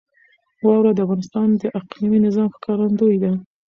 [0.63, 3.31] واوره د افغانستان د اقلیمي نظام ښکارندوی ده.